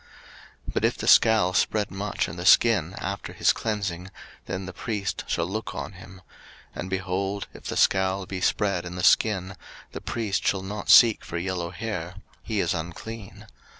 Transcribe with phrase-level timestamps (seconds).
[0.69, 4.11] 03:013:035 But if the scall spread much in the skin after his cleansing; 03:013:036
[4.47, 6.23] Then the priest shall look on him:
[6.73, 9.55] and, behold, if the scall be spread in the skin,
[9.91, 13.45] the priest shall not seek for yellow hair; he is unclean.